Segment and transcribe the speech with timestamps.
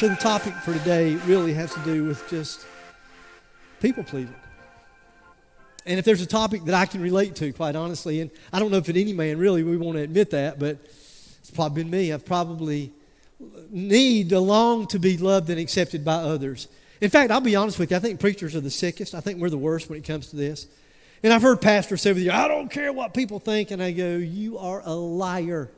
[0.00, 2.64] So the topic for today really has to do with just
[3.82, 4.34] people pleasing.
[5.84, 8.70] And if there's a topic that I can relate to, quite honestly, and I don't
[8.70, 10.78] know if at any man really we want to admit that, but
[11.40, 12.14] it's probably been me.
[12.14, 12.94] I've probably
[13.68, 16.68] need to long to be loved and accepted by others.
[17.02, 19.14] In fact, I'll be honest with you, I think preachers are the sickest.
[19.14, 20.66] I think we're the worst when it comes to this.
[21.22, 23.70] And I've heard pastors say with you, I don't care what people think.
[23.70, 25.70] And I go, You are a liar.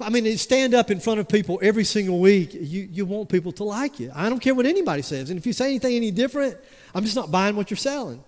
[0.00, 2.52] I mean, stand up in front of people every single week.
[2.52, 4.10] You, you want people to like you.
[4.14, 5.30] I don't care what anybody says.
[5.30, 6.56] And if you say anything any different,
[6.94, 8.22] I'm just not buying what you're selling.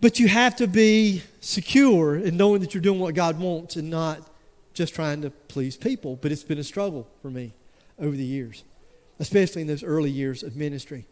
[0.00, 3.90] But you have to be secure in knowing that you're doing what God wants and
[3.90, 4.28] not
[4.74, 6.16] just trying to please people.
[6.20, 7.52] But it's been a struggle for me
[8.00, 8.64] over the years,
[9.20, 11.06] especially in those early years of ministry.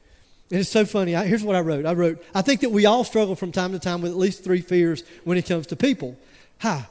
[0.50, 1.14] And it's so funny.
[1.14, 3.70] I, here's what I wrote I wrote, I think that we all struggle from time
[3.70, 6.18] to time with at least three fears when it comes to people.
[6.58, 6.88] Hi.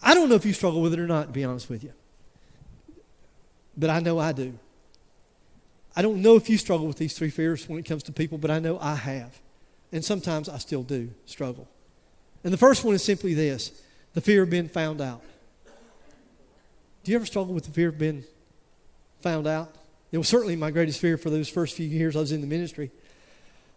[0.00, 1.92] I don't know if you struggle with it or not, to be honest with you
[3.80, 4.58] but I know I do.
[5.96, 8.38] I don't know if you struggle with these three fears when it comes to people,
[8.38, 9.40] but I know I have.
[9.90, 11.66] And sometimes I still do struggle.
[12.44, 13.82] And the first one is simply this
[14.14, 15.22] the fear of being found out.
[17.02, 18.24] Do you ever struggle with the fear of being
[19.20, 19.74] found out?
[20.12, 22.46] It was certainly my greatest fear for those first few years I was in the
[22.46, 22.90] ministry.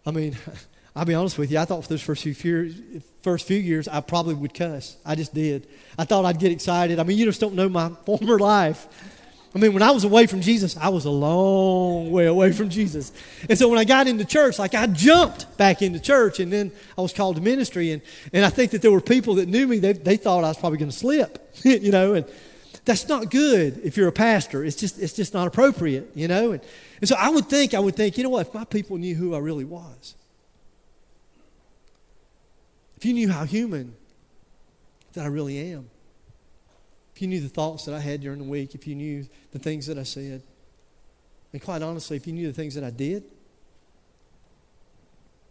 [0.04, 0.36] I mean,
[0.96, 2.74] I'll be honest with you, I thought for those first few, years,
[3.22, 4.96] first few years I probably would cuss.
[5.04, 5.66] I just did.
[5.98, 7.00] I thought I'd get excited.
[7.00, 8.86] I mean, you just don't know my former life.
[9.54, 12.70] I mean, when I was away from Jesus, I was a long way away from
[12.70, 13.12] Jesus.
[13.48, 16.72] And so when I got into church, like I jumped back into church and then
[16.98, 17.92] I was called to ministry.
[17.92, 20.48] And, and I think that there were people that knew me, they, they thought I
[20.48, 22.26] was probably going to slip, you know, and
[22.84, 24.64] that's not good if you're a pastor.
[24.64, 26.50] It's just, it's just not appropriate, you know.
[26.50, 26.62] And,
[27.00, 29.14] and so I would think, I would think, you know what, if my people knew
[29.14, 30.16] who I really was,
[32.96, 33.94] if you knew how human
[35.12, 35.90] that I really am,
[37.24, 39.86] you knew the thoughts that I had during the week, if you knew the things
[39.86, 40.42] that I said,
[41.52, 43.24] and quite honestly, if you knew the things that I did,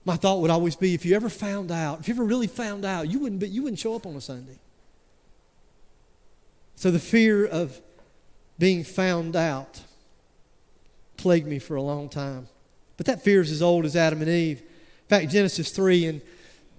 [0.06, 2.86] my thought would always be if you ever found out, if you ever really found
[2.86, 4.60] out, you wouldn't, be, you wouldn't show up on a Sunday.
[6.76, 7.82] So the fear of
[8.60, 9.82] being found out
[11.18, 12.48] plagued me for a long time.
[12.98, 14.60] But that fear is as old as Adam and Eve.
[14.60, 16.22] In fact, Genesis 3 and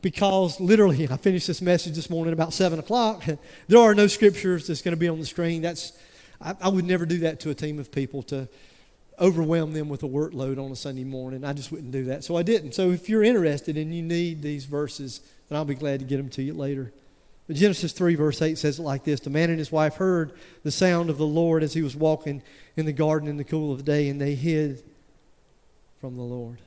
[0.05, 3.25] because literally, I finished this message this morning about 7 o'clock.
[3.69, 5.63] There are no scriptures that's going to be on the screen.
[5.63, 5.99] That's,
[6.43, 8.47] I, I, would never do that to a team of people to
[9.19, 11.43] overwhelm them with a workload on a Sunday morning.
[11.43, 12.23] I just wouldn't do that.
[12.23, 12.75] So I didn't.
[12.75, 16.19] So if you're interested and you need these verses, then I'll be glad to get
[16.19, 16.93] them to you later.
[17.47, 20.33] But Genesis 3, verse 8 says it like this The man and his wife heard
[20.65, 22.43] the sound of the Lord as he was walking
[22.77, 24.83] in the garden in the cool of the day, and they hid
[25.99, 26.59] from the Lord.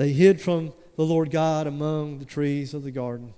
[0.00, 3.34] They hid from the Lord God among the trees of the garden.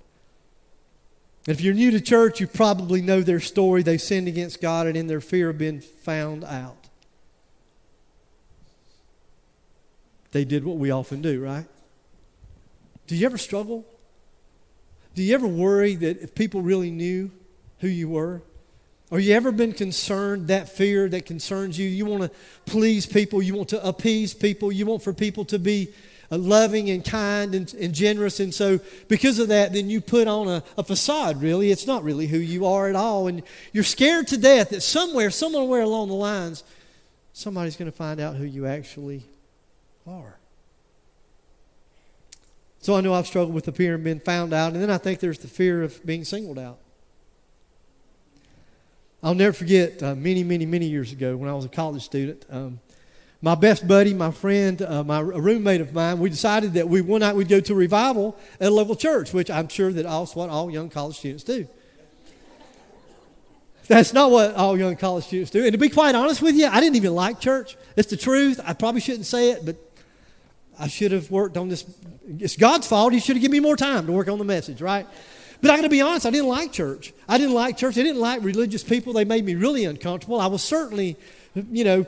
[1.45, 3.83] If you're new to church, you probably know their story.
[3.83, 6.87] They sinned against God and in their fear of being found out.
[10.31, 11.65] They did what we often do, right?
[13.07, 13.85] Do you ever struggle?
[15.15, 17.29] Do you ever worry that if people really knew
[17.79, 18.41] who you were?
[19.11, 21.89] Or you ever been concerned, that fear that concerns you?
[21.89, 22.31] You want to
[22.65, 25.89] please people, you want to appease people, you want for people to be
[26.37, 28.39] loving and kind and, and, generous.
[28.39, 31.71] And so, because of that, then you put on a, a, facade, really.
[31.71, 33.27] It's not really who you are at all.
[33.27, 36.63] And you're scared to death that somewhere, somewhere along the lines,
[37.33, 39.23] somebody's going to find out who you actually
[40.07, 40.37] are.
[42.79, 44.73] So I know I've struggled with the fear of being found out.
[44.73, 46.79] And then I think there's the fear of being singled out.
[49.23, 52.45] I'll never forget uh, many, many, many years ago when I was a college student.
[52.49, 52.81] Um,
[53.43, 57.19] my best buddy, my friend, uh, my roommate of mine, we decided that we one
[57.19, 60.49] night we'd go to revival at a local church, which I'm sure that also what
[60.49, 61.67] all young college students do.
[63.87, 65.61] That's not what all young college students do.
[65.65, 67.75] And to be quite honest with you, I didn't even like church.
[67.97, 68.61] It's the truth.
[68.63, 69.75] I probably shouldn't say it, but
[70.79, 71.85] I should have worked on this.
[72.39, 73.11] It's God's fault.
[73.11, 75.05] He should have given me more time to work on the message, right?
[75.59, 77.11] But I got to be honest, I didn't like church.
[77.27, 77.97] I didn't like church.
[77.97, 79.11] I didn't like religious people.
[79.11, 80.39] They made me really uncomfortable.
[80.39, 81.17] I was certainly,
[81.53, 82.05] you know,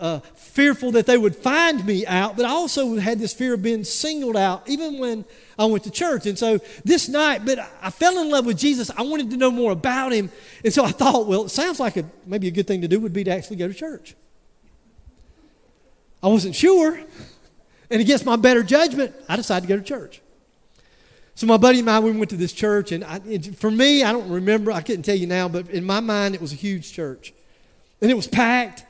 [0.00, 3.62] uh, fearful that they would find me out, but I also had this fear of
[3.62, 5.24] being singled out even when
[5.58, 6.26] I went to church.
[6.26, 8.90] And so this night, but I fell in love with Jesus.
[8.96, 10.30] I wanted to know more about him.
[10.64, 12.98] And so I thought, well, it sounds like a, maybe a good thing to do
[12.98, 14.16] would be to actually go to church.
[16.22, 16.98] I wasn't sure.
[17.90, 20.22] And against my better judgment, I decided to go to church.
[21.34, 24.02] So my buddy and I, we went to this church, and I, it, for me,
[24.02, 26.56] I don't remember, I couldn't tell you now, but in my mind, it was a
[26.56, 27.32] huge church.
[28.02, 28.84] And it was packed.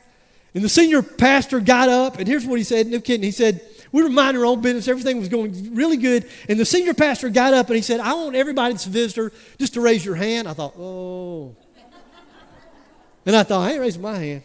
[0.55, 3.61] And the senior pastor got up, and here's what he said, no kidding, he said,
[3.93, 6.29] we were minding our own business, everything was going really good.
[6.49, 9.33] And the senior pastor got up and he said, I want everybody that's a visitor
[9.59, 10.49] just to raise your hand.
[10.49, 11.57] I thought, oh.
[13.27, 14.43] And I thought, I ain't raising my hand.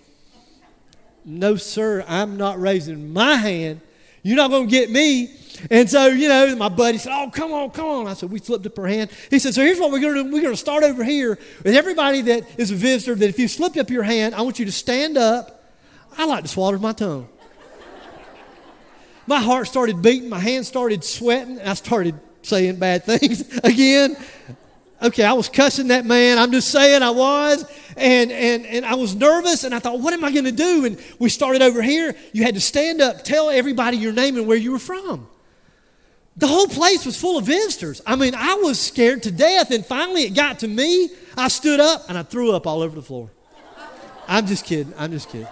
[1.23, 3.81] No, sir, I'm not raising my hand.
[4.21, 5.31] You're not going to get me.
[5.69, 8.07] And so, you know, my buddy said, Oh, come on, come on.
[8.07, 9.11] I said, We slipped up our hand.
[9.29, 10.31] He said, So here's what we're going to do.
[10.31, 11.37] We're going to start over here.
[11.63, 14.57] And everybody that is a visitor, that if you slipped up your hand, I want
[14.57, 15.54] you to stand up.
[16.17, 17.27] I like to swallow my tongue.
[19.27, 24.15] my heart started beating, my hands started sweating, I started saying bad things again.
[25.01, 26.37] Okay, I was cussing that man.
[26.37, 27.65] I'm just saying I was.
[27.97, 30.85] And, and, and I was nervous, and I thought, what am I going to do?
[30.85, 32.15] And we started over here.
[32.33, 35.27] You had to stand up, tell everybody your name and where you were from.
[36.37, 38.01] The whole place was full of visitors.
[38.05, 39.71] I mean, I was scared to death.
[39.71, 41.09] And finally, it got to me.
[41.37, 43.29] I stood up and I threw up all over the floor.
[44.27, 44.93] I'm just kidding.
[44.97, 45.47] I'm just kidding.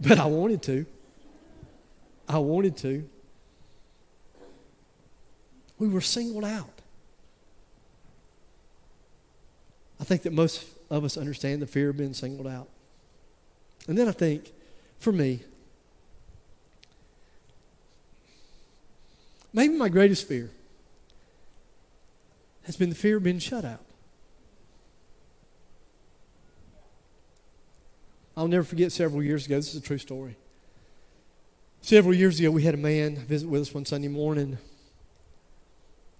[0.00, 0.86] But I wanted to.
[2.28, 3.08] I wanted to.
[5.78, 6.70] We were singled out.
[10.00, 12.68] I think that most of us understand the fear of being singled out.
[13.88, 14.52] And then I think,
[14.98, 15.40] for me,
[19.52, 20.50] maybe my greatest fear
[22.64, 23.80] has been the fear of being shut out.
[28.36, 30.36] I'll never forget several years ago, this is a true story.
[31.80, 34.58] Several years ago, we had a man visit with us one Sunday morning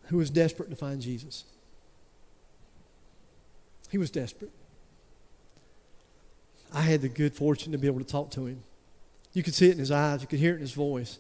[0.05, 1.45] who was desperate to find Jesus.
[3.91, 4.53] He was desperate.
[6.73, 8.63] I had the good fortune to be able to talk to him.
[9.33, 11.19] You could see it in his eyes, you could hear it in his voice.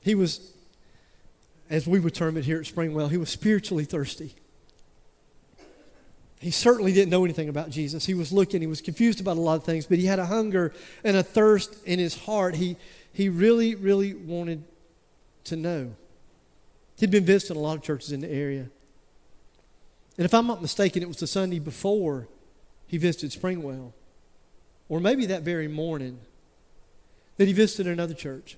[0.00, 0.52] He was,
[1.68, 4.34] as we would term it here at Springwell, he was spiritually thirsty.
[6.42, 8.04] He certainly didn't know anything about Jesus.
[8.04, 10.26] He was looking, he was confused about a lot of things, but he had a
[10.26, 10.74] hunger
[11.04, 12.56] and a thirst in his heart.
[12.56, 12.76] He,
[13.12, 14.64] he really, really wanted
[15.44, 15.94] to know.
[16.98, 18.68] He'd been visiting a lot of churches in the area.
[20.18, 22.26] And if I'm not mistaken, it was the Sunday before
[22.88, 23.92] he visited Springwell,
[24.88, 26.18] or maybe that very morning,
[27.36, 28.56] that he visited another church.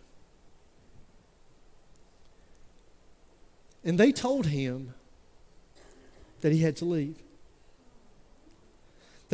[3.84, 4.94] And they told him
[6.40, 7.16] that he had to leave.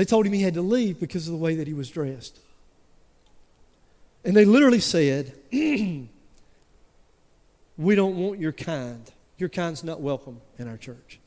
[0.01, 2.39] They told him he had to leave because of the way that he was dressed.
[4.25, 6.09] And they literally said, We
[7.77, 9.13] don't want your kind.
[9.37, 11.21] Your kind's not welcome in our church.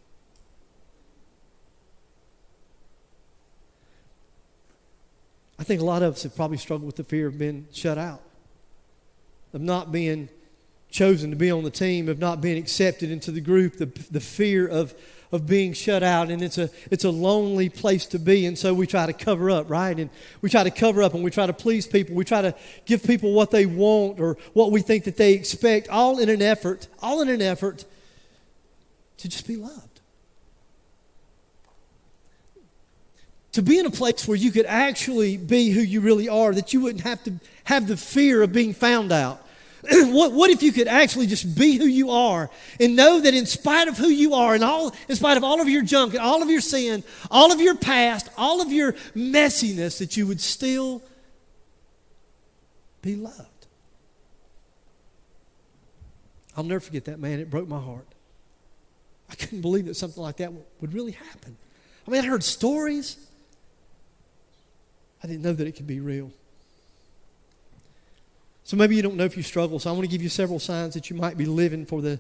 [5.60, 8.00] I think a lot of us have probably struggled with the fear of being shut
[8.00, 8.24] out,
[9.54, 10.30] of not being
[10.94, 14.20] chosen to be on the team, of not being accepted into the group, the, the
[14.20, 14.94] fear of,
[15.32, 16.30] of being shut out.
[16.30, 18.46] And it's a, it's a lonely place to be.
[18.46, 19.98] And so we try to cover up, right?
[19.98, 20.12] And
[20.42, 22.16] we try to cover up and we try to please people.
[22.16, 22.56] We try to
[22.86, 26.44] give people what they want or what we think that they expect, all in an
[26.44, 27.86] effort, all in an effort
[29.18, 29.94] to just be loved.
[33.54, 36.74] to be in a place where you could actually be who you really are, that
[36.74, 37.34] you wouldn't have to
[37.66, 39.43] have the fear of being found out.
[39.92, 42.50] what, what if you could actually just be who you are
[42.80, 45.60] and know that in spite of who you are and all in spite of all
[45.60, 48.94] of your junk and all of your sin, all of your past, all of your
[49.14, 51.02] messiness, that you would still
[53.02, 53.50] be loved?
[56.56, 57.40] I'll never forget that man.
[57.40, 58.08] It broke my heart.
[59.30, 61.58] I couldn't believe that something like that would really happen.
[62.08, 63.18] I mean, I heard stories.
[65.24, 66.32] I didn't know that it could be real.
[68.64, 69.80] So maybe you don't know if you struggle.
[69.80, 72.20] So I want to give you several signs that you might be living for the,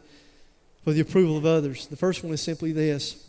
[0.83, 1.87] for the approval of others.
[1.87, 3.27] The first one is simply this.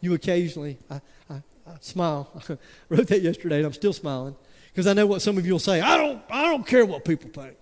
[0.00, 1.00] You occasionally, I,
[1.30, 1.34] I,
[1.66, 2.28] I smile.
[2.36, 4.34] I wrote that yesterday and I'm still smiling
[4.72, 5.80] because I know what some of you will say.
[5.80, 7.56] I don't, I don't care what people think.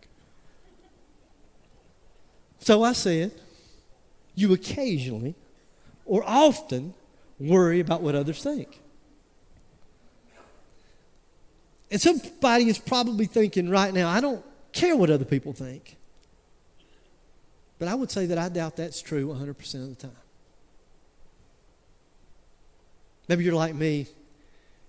[2.61, 3.33] So I said,
[4.35, 5.35] you occasionally
[6.07, 6.95] or often
[7.39, 8.81] worry about what others think.
[11.91, 15.97] And somebody is probably thinking right now, I don't care what other people think.
[17.79, 20.17] But I would say that I doubt that's true 100% of the time.
[23.29, 24.07] Maybe you're like me.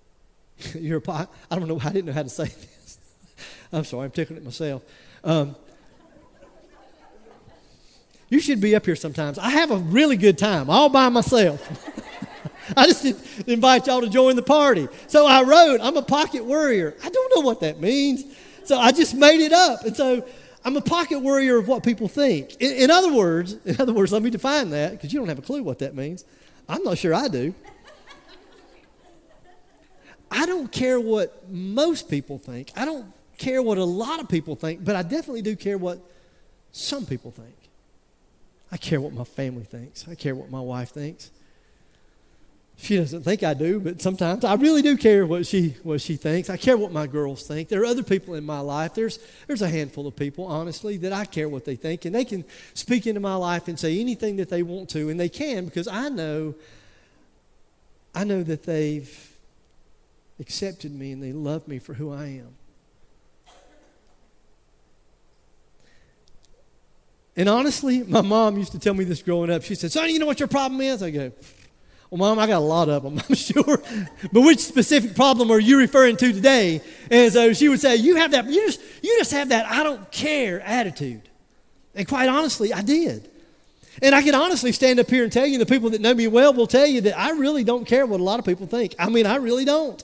[0.74, 2.98] You're a, I don't know, I didn't know how to say this.
[3.72, 4.82] I'm sorry, I'm tickling it myself.
[5.24, 5.56] Um,
[8.28, 9.38] you should be up here sometimes.
[9.38, 11.60] I have a really good time all by myself.
[12.76, 13.04] I just
[13.48, 14.88] invite y'all to join the party.
[15.06, 16.94] So I wrote, I'm a pocket worrier.
[17.02, 18.24] I don't know what that means.
[18.64, 19.84] So I just made it up.
[19.84, 20.26] And so
[20.64, 22.54] I'm a pocket worrier of what people think.
[22.60, 25.38] In, in other words, in other words, let me define that because you don't have
[25.38, 26.24] a clue what that means.
[26.68, 27.54] I'm not sure I do.
[30.30, 32.72] I don't care what most people think.
[32.74, 33.06] I don't
[33.38, 35.98] care what a lot of people think, but I definitely do care what
[36.72, 37.54] some people think.
[38.72, 40.08] I care what my family thinks.
[40.08, 41.30] I care what my wife thinks.
[42.76, 46.16] She doesn't think I do, but sometimes I really do care what she what she
[46.16, 46.50] thinks.
[46.50, 47.68] I care what my girls think.
[47.68, 48.94] There are other people in my life.
[48.94, 52.24] There's there's a handful of people, honestly, that I care what they think, and they
[52.24, 55.64] can speak into my life and say anything that they want to, and they can
[55.64, 56.54] because I know
[58.14, 59.32] I know that they've
[60.38, 62.54] accepted me and they love me for who I am.
[67.36, 69.64] And honestly, my mom used to tell me this growing up.
[69.64, 71.02] She said, Son, you know what your problem is?
[71.02, 71.32] I go,
[72.14, 73.82] Well, Mom, I got a lot of them, I'm sure.
[74.32, 76.80] but which specific problem are you referring to today?
[77.10, 79.82] And so she would say, You have that, you just, you just have that I
[79.82, 81.22] don't care attitude.
[81.92, 83.28] And quite honestly, I did.
[84.00, 86.28] And I can honestly stand up here and tell you, the people that know me
[86.28, 88.94] well will tell you that I really don't care what a lot of people think.
[88.96, 90.00] I mean, I really don't.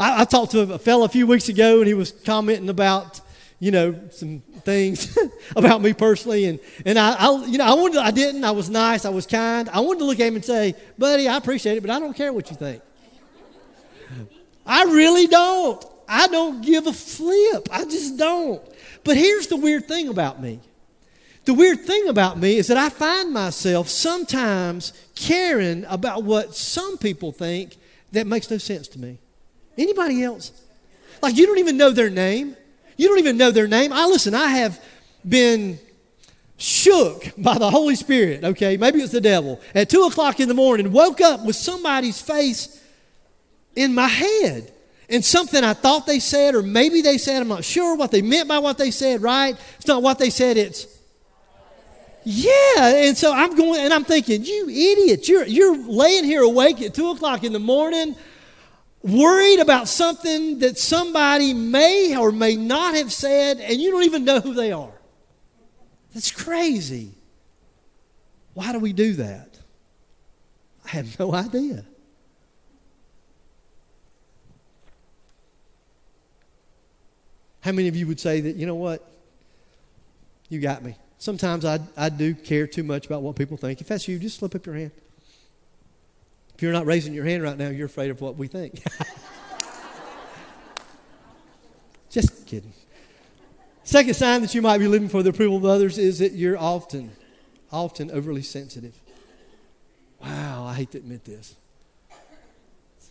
[0.00, 3.20] I, I talked to a fellow a few weeks ago, and he was commenting about,
[3.64, 5.16] you know, some things
[5.56, 8.44] about me personally, and and I, I, you know, I wanted, I didn't.
[8.44, 9.06] I was nice.
[9.06, 9.70] I was kind.
[9.70, 12.14] I wanted to look at him and say, "Buddy, I appreciate it, but I don't
[12.14, 12.82] care what you think.
[14.66, 15.82] I really don't.
[16.06, 17.66] I don't give a flip.
[17.72, 18.60] I just don't."
[19.02, 20.60] But here's the weird thing about me.
[21.46, 26.98] The weird thing about me is that I find myself sometimes caring about what some
[26.98, 27.78] people think
[28.12, 29.16] that makes no sense to me.
[29.78, 30.52] Anybody else?
[31.22, 32.58] Like you don't even know their name.
[32.96, 33.92] You don't even know their name.
[33.92, 34.82] I listen, I have
[35.26, 35.78] been
[36.56, 38.76] shook by the Holy Spirit, okay?
[38.76, 39.60] Maybe it's the devil.
[39.74, 42.82] At two o'clock in the morning, woke up with somebody's face
[43.74, 44.70] in my head.
[45.08, 48.22] And something I thought they said, or maybe they said, I'm not sure what they
[48.22, 49.54] meant by what they said, right?
[49.76, 50.86] It's not what they said, it's
[52.26, 56.80] yeah, and so I'm going and I'm thinking, you idiot, you're you're laying here awake
[56.80, 58.16] at two o'clock in the morning
[59.04, 64.24] worried about something that somebody may or may not have said, and you don't even
[64.24, 64.94] know who they are.
[66.14, 67.12] That's crazy.
[68.54, 69.58] Why do we do that?
[70.84, 71.84] I have no idea.
[77.60, 79.06] How many of you would say that, you know what?
[80.48, 80.96] You got me.
[81.18, 83.80] Sometimes I, I do care too much about what people think.
[83.80, 84.90] If that's you, just slip up your hand.
[86.54, 88.82] If you're not raising your hand right now, you're afraid of what we think.
[92.10, 92.72] Just kidding.
[93.82, 96.56] Second sign that you might be living for the approval of others is that you're
[96.56, 97.10] often,
[97.72, 98.94] often overly sensitive.
[100.22, 101.56] Wow, I hate to admit this.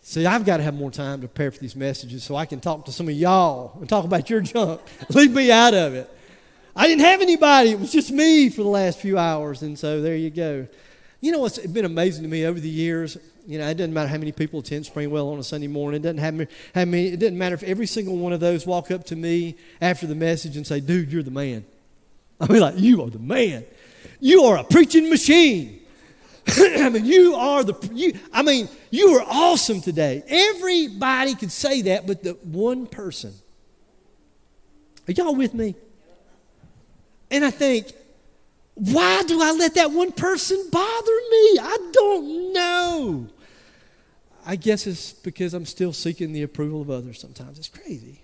[0.01, 2.59] See, I've got to have more time to prepare for these messages so I can
[2.59, 4.81] talk to some of y'all and talk about your junk.
[5.09, 6.09] Leave me out of it.
[6.75, 10.01] I didn't have anybody, it was just me for the last few hours, and so
[10.01, 10.67] there you go.
[11.21, 13.17] You know what's been amazing to me over the years?
[13.45, 16.01] You know, it doesn't matter how many people attend Springwell on a Sunday morning.
[16.01, 16.81] It doesn't have how.
[16.81, 20.15] It doesn't matter if every single one of those walk up to me after the
[20.15, 21.65] message and say, "Dude, you're the man."
[22.39, 23.65] I mean, like, you are the man.
[24.19, 25.81] You are a preaching machine.
[26.47, 27.89] I mean, you are the.
[27.93, 30.23] You, I mean, you are awesome today.
[30.27, 33.33] Everybody could say that, but the one person.
[35.07, 35.75] Are y'all with me?
[37.29, 37.91] And I think,
[38.75, 41.59] why do I let that one person bother me?
[41.59, 43.27] I don't know.
[44.45, 47.57] I guess it's because I'm still seeking the approval of others sometimes.
[47.57, 48.21] It's crazy.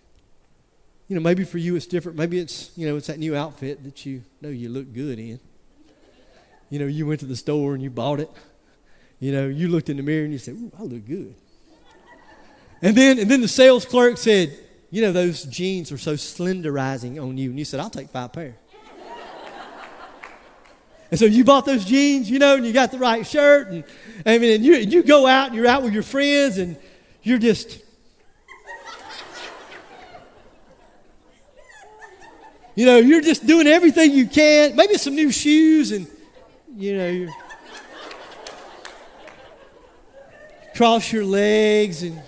[1.08, 2.18] You know, maybe for you it's different.
[2.18, 5.40] Maybe it's, you know, it's that new outfit that you know you look good in.
[6.70, 8.30] You know, you went to the store and you bought it.
[9.20, 11.34] You know, you looked in the mirror and you said, Ooh, I look good.
[12.82, 14.58] And then, and then the sales clerk said,
[14.92, 17.50] You know, those jeans are so slenderizing on you.
[17.50, 18.56] And you said, I'll take five pair.
[21.12, 23.84] And so you bought those jeans, you know, and you got the right shirt, and
[24.26, 26.78] I mean, and you, and you go out and you're out with your friends, and
[27.24, 27.82] you're just,
[32.76, 34.76] you know, you're just doing everything you can.
[34.76, 36.06] Maybe some new shoes, and
[36.76, 37.32] you know, you
[40.76, 42.22] cross your legs, and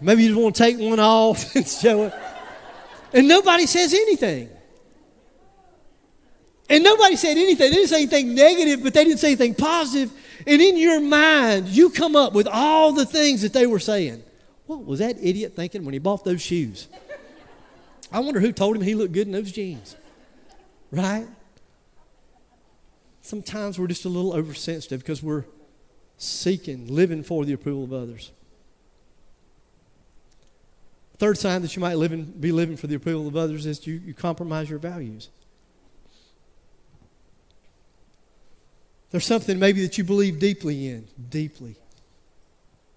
[0.00, 2.14] maybe you just want to take one off and show it,
[3.12, 4.50] and nobody says anything.
[6.68, 7.70] And nobody said anything.
[7.70, 10.12] They didn't say anything negative, but they didn't say anything positive.
[10.46, 14.22] And in your mind, you come up with all the things that they were saying.
[14.66, 16.88] What was that idiot thinking when he bought those shoes?
[18.10, 19.96] I wonder who told him he looked good in those jeans.
[20.90, 21.26] Right?
[23.20, 25.44] Sometimes we're just a little oversensitive because we're
[26.16, 28.30] seeking, living for the approval of others.
[31.18, 33.86] Third sign that you might live in, be living for the approval of others is
[33.86, 35.28] you, you compromise your values.
[39.14, 41.76] There's something maybe that you believe deeply in, deeply,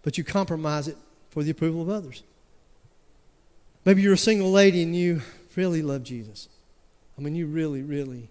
[0.02, 0.98] but you compromise it
[1.30, 2.24] for the approval of others.
[3.86, 5.22] Maybe you're a single lady and you
[5.56, 6.50] really love Jesus.
[7.20, 8.30] I mean, you really, really,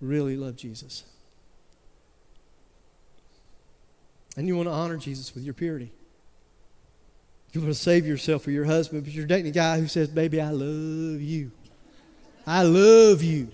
[0.00, 1.04] really love Jesus.
[4.36, 5.92] And you want to honor Jesus with your purity.
[7.52, 10.08] You want to save yourself for your husband, but you're dating a guy who says,
[10.08, 11.52] Baby, I love you.
[12.44, 13.52] I love you.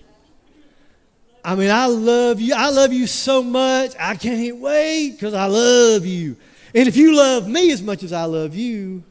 [1.43, 2.53] I mean, I love you.
[2.55, 3.93] I love you so much.
[3.99, 6.37] I can't wait because I love you.
[6.73, 9.03] And if you love me as much as I love you,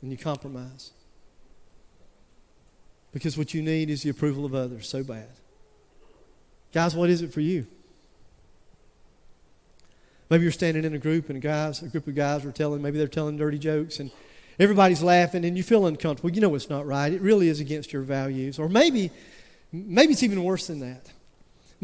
[0.00, 0.90] then you compromise.
[3.12, 5.28] Because what you need is the approval of others so bad.
[6.72, 7.66] Guys, what is it for you?
[10.30, 12.96] Maybe you're standing in a group and guys, a group of guys are telling, maybe
[12.96, 14.10] they're telling dirty jokes and
[14.58, 16.30] everybody's laughing and you feel uncomfortable.
[16.30, 17.12] You know it's not right.
[17.12, 18.58] It really is against your values.
[18.58, 19.10] Or maybe,
[19.72, 21.10] maybe it's even worse than that.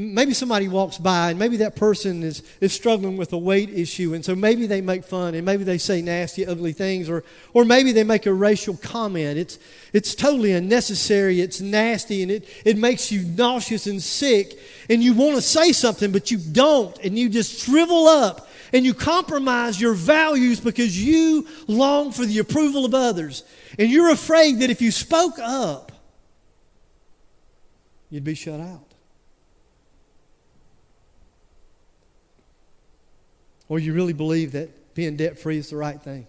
[0.00, 4.14] Maybe somebody walks by and maybe that person is, is struggling with a weight issue,
[4.14, 7.64] and so maybe they make fun and maybe they say nasty, ugly things, or, or
[7.64, 9.36] maybe they make a racial comment.
[9.36, 9.58] It's,
[9.92, 14.56] it's totally unnecessary, it's nasty, and it, it makes you nauseous and sick,
[14.88, 18.84] and you want to say something, but you don't, and you just shrivel up and
[18.84, 23.44] you compromise your values because you long for the approval of others.
[23.78, 25.92] And you're afraid that if you spoke up,
[28.10, 28.84] you'd be shut out.
[33.68, 36.26] Or you really believe that being debt free is the right thing.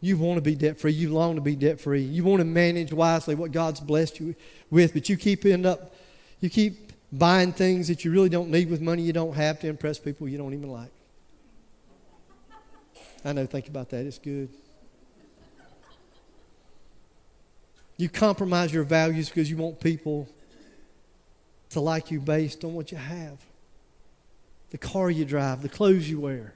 [0.00, 0.92] You want to be debt free.
[0.92, 2.02] You long to be debt free.
[2.02, 4.34] You want to manage wisely what God's blessed you
[4.70, 5.94] with, but you keep end up,
[6.40, 6.83] you keep
[7.18, 10.28] buying things that you really don't need with money you don't have to impress people
[10.28, 10.90] you don't even like.
[13.24, 14.04] I know, think about that.
[14.04, 14.50] It's good.
[17.96, 20.28] You compromise your values because you want people
[21.70, 23.38] to like you based on what you have
[24.70, 26.52] the car you drive, the clothes you wear,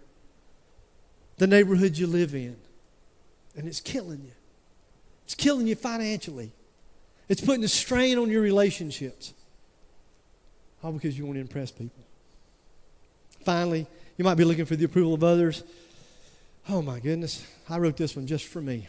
[1.37, 2.56] the neighborhood you live in.
[3.56, 4.33] And it's killing you.
[5.24, 6.50] It's killing you financially.
[7.28, 9.35] It's putting a strain on your relationships.
[10.82, 12.02] All because you want to impress people.
[13.44, 13.86] Finally,
[14.16, 15.62] you might be looking for the approval of others.
[16.68, 18.88] Oh my goodness, I wrote this one just for me.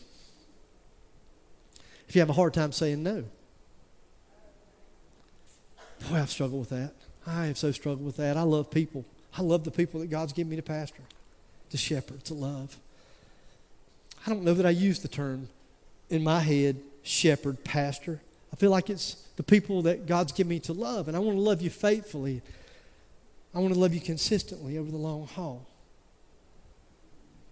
[2.08, 3.23] If you have a hard time saying no,
[6.10, 6.93] boy, I've struggled with that.
[7.25, 8.38] I have so struggled with that.
[8.38, 9.06] I love people.
[9.38, 11.04] I love the people that God's given me to pastor,
[11.69, 12.78] to shepherd, to love.
[14.25, 15.47] I don't know that I use the term
[16.10, 18.19] in my head, shepherd, pastor.
[18.52, 21.38] I feel like it's the people that God's given me to love, and I want
[21.38, 22.41] to love you faithfully.
[23.56, 25.65] I want to love you consistently over the long haul.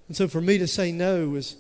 [0.10, 1.56] And so for me to say no was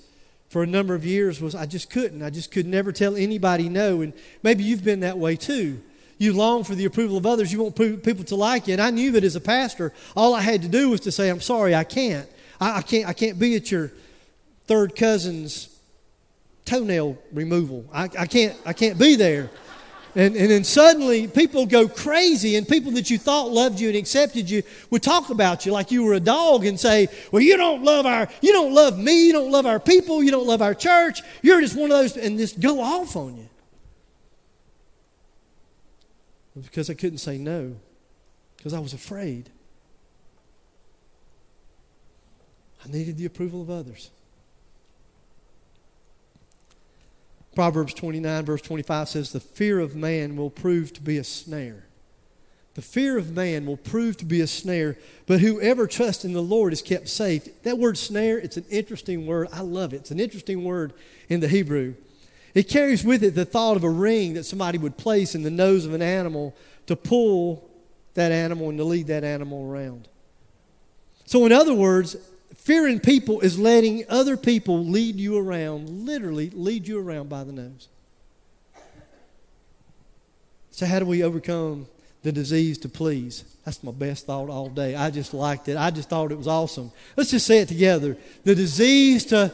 [0.49, 2.23] for a number of years was I just couldn't.
[2.23, 4.01] I just could never tell anybody no.
[4.01, 4.11] And
[4.43, 5.81] maybe you've been that way too.
[6.17, 7.53] You long for the approval of others.
[7.53, 8.73] You want people to like you.
[8.73, 11.29] And I knew that as a pastor, all I had to do was to say,
[11.29, 12.27] I'm sorry, I can't.
[12.59, 13.93] I, I can't, I can't be at your
[14.65, 15.73] third cousin's
[16.65, 17.85] toenail removal.
[17.93, 19.51] I, I, can't, I can't be there.
[20.17, 23.95] And, and then suddenly people go crazy, and people that you thought loved you and
[23.95, 27.55] accepted you would talk about you like you were a dog and say, Well, you
[27.55, 30.63] don't love our, you don't love me, you don't love our people, you don't love
[30.63, 33.47] our church, you're just one of those, and just go off on you.
[36.63, 37.75] because I couldn't say no,
[38.57, 39.51] because I was afraid.
[42.83, 44.09] I needed the approval of others.
[47.57, 51.85] Proverbs 29, verse 25 says, The fear of man will prove to be a snare.
[52.75, 56.43] The fear of man will prove to be a snare, but whoever trusts in the
[56.43, 57.63] Lord is kept safe.
[57.63, 59.47] That word snare, it's an interesting word.
[59.51, 60.01] I love it.
[60.01, 60.93] It's an interesting word
[61.29, 61.95] in the Hebrew.
[62.53, 65.49] It carries with it the thought of a ring that somebody would place in the
[65.49, 67.67] nose of an animal to pull
[68.13, 70.07] that animal and to lead that animal around.
[71.25, 72.17] So, in other words,
[72.67, 77.53] fearing people is letting other people lead you around, literally lead you around by the
[77.53, 77.87] nose.
[80.71, 81.87] So, how do we overcome
[82.23, 83.45] the disease to please?
[83.63, 84.95] That's my best thought all day.
[84.95, 85.77] I just liked it.
[85.77, 86.91] I just thought it was awesome.
[87.15, 88.17] Let's just say it together.
[88.43, 89.49] The disease to,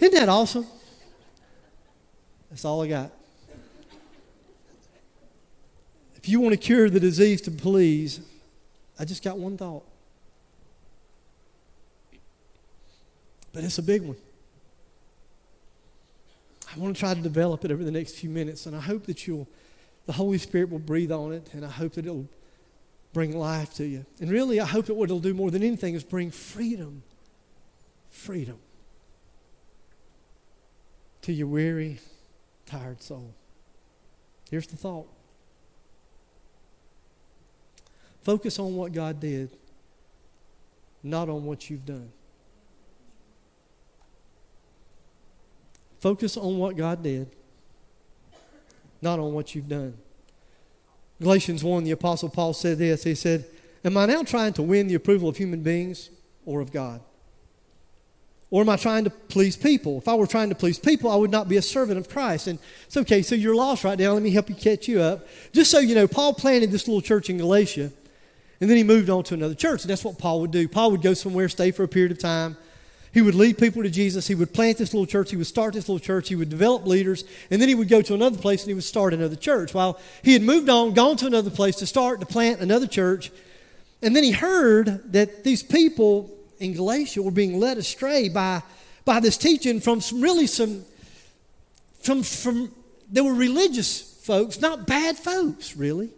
[0.00, 0.66] isn't that awesome?
[2.50, 3.12] That's all I got.
[6.16, 8.18] If you want to cure the disease to please,
[8.98, 9.84] I just got one thought.
[13.52, 14.16] But it's a big one.
[16.74, 19.06] I want to try to develop it over the next few minutes, and I hope
[19.06, 19.48] that you'll,
[20.06, 22.28] the Holy Spirit will breathe on it, and I hope that it'll
[23.12, 24.06] bring life to you.
[24.20, 27.02] And really, I hope that what it'll do more than anything is bring freedom.
[28.10, 28.58] Freedom
[31.22, 31.98] to your weary,
[32.66, 33.34] tired soul.
[34.50, 35.06] Here's the thought
[38.22, 39.50] focus on what God did,
[41.02, 42.12] not on what you've done.
[46.00, 47.28] Focus on what God did,
[49.02, 49.94] not on what you've done.
[51.20, 53.04] Galatians 1, the Apostle Paul said this.
[53.04, 53.44] He said,
[53.84, 56.10] Am I now trying to win the approval of human beings
[56.44, 57.00] or of God?
[58.50, 59.98] Or am I trying to please people?
[59.98, 62.48] If I were trying to please people, I would not be a servant of Christ.
[62.48, 64.12] And it's okay, so you're lost right now.
[64.12, 65.26] Let me help you catch you up.
[65.52, 67.92] Just so you know, Paul planted this little church in Galatia,
[68.60, 69.82] and then he moved on to another church.
[69.82, 70.66] And that's what Paul would do.
[70.66, 72.56] Paul would go somewhere, stay for a period of time.
[73.12, 74.28] He would lead people to Jesus.
[74.28, 75.30] He would plant this little church.
[75.30, 76.28] He would start this little church.
[76.28, 77.24] He would develop leaders.
[77.50, 79.74] And then he would go to another place and he would start another church.
[79.74, 83.32] While he had moved on, gone to another place to start, to plant another church.
[84.00, 88.62] And then he heard that these people in Galatia were being led astray by,
[89.04, 90.84] by this teaching from some really some,
[92.00, 92.72] from, from,
[93.10, 96.10] they were religious folks, not bad folks, really.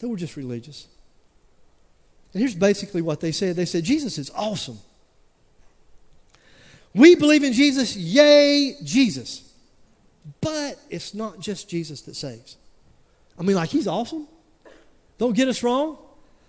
[0.00, 0.86] They were just religious.
[2.34, 4.78] And here's basically what they said they said, Jesus is awesome.
[6.94, 9.52] We believe in Jesus, yay, Jesus.
[10.40, 12.56] But it's not just Jesus that saves.
[13.38, 14.28] I mean, like, he's awesome.
[15.18, 15.98] Don't get us wrong.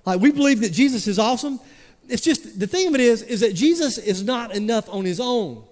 [0.05, 1.59] Like, we believe that Jesus is awesome.
[2.07, 5.19] It's just, the thing of it is, is that Jesus is not enough on his
[5.19, 5.63] own.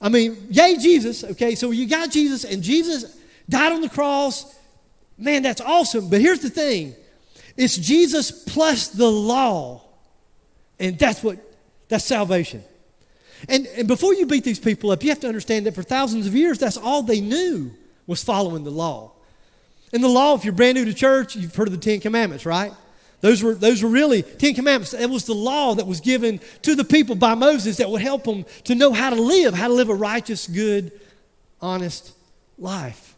[0.00, 1.54] I mean, yay, Jesus, okay?
[1.54, 3.18] So you got Jesus, and Jesus
[3.48, 4.58] died on the cross.
[5.18, 6.08] Man, that's awesome.
[6.08, 6.94] But here's the thing
[7.56, 9.82] it's Jesus plus the law.
[10.78, 11.38] And that's what,
[11.88, 12.62] that's salvation.
[13.48, 16.26] And, and before you beat these people up, you have to understand that for thousands
[16.26, 17.72] of years, that's all they knew
[18.06, 19.12] was following the law.
[19.92, 22.46] And the law, if you're brand new to church, you've heard of the Ten Commandments,
[22.46, 22.72] right?
[23.20, 24.94] Those were, those were really Ten Commandments.
[24.94, 28.24] It was the law that was given to the people by Moses that would help
[28.24, 30.92] them to know how to live, how to live a righteous, good,
[31.60, 32.12] honest
[32.58, 33.11] life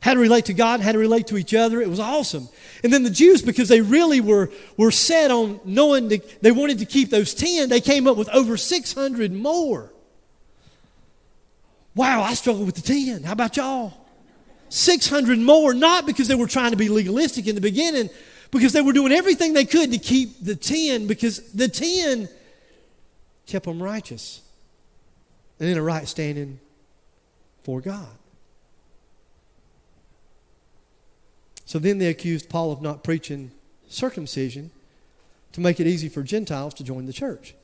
[0.00, 1.80] how to relate to God, how to relate to each other.
[1.80, 2.48] It was awesome.
[2.82, 6.78] And then the Jews, because they really were, were set on knowing that they wanted
[6.78, 9.92] to keep those 10, they came up with over 600 more.
[11.94, 13.24] Wow, I struggle with the 10.
[13.24, 13.92] How about y'all?
[14.70, 18.08] 600 more, not because they were trying to be legalistic in the beginning,
[18.50, 22.28] because they were doing everything they could to keep the 10, because the 10
[23.46, 24.40] kept them righteous
[25.58, 26.58] and in a right standing
[27.64, 28.08] for God.
[31.70, 33.52] So then they accused Paul of not preaching
[33.86, 34.72] circumcision
[35.52, 37.54] to make it easy for Gentiles to join the church.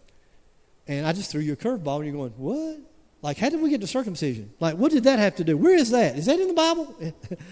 [0.87, 2.79] And I just threw you a curveball, and you're going, What?
[3.21, 4.53] Like, how did we get to circumcision?
[4.61, 5.57] Like, what did that have to do?
[5.57, 6.17] Where is that?
[6.17, 6.95] Is that in the Bible?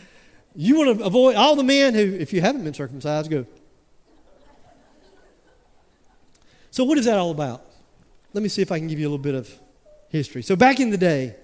[0.55, 3.47] you want to avoid all the men who, if you haven't been circumcised, go.
[6.71, 7.67] So, what is that all about?
[8.33, 9.53] Let me see if I can give you a little bit of
[10.09, 10.43] history.
[10.45, 11.35] So, back in the day,